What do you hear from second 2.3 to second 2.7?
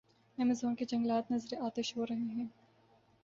ہیں۔